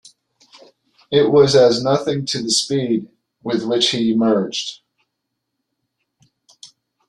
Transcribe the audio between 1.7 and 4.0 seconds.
nothing to the speed with which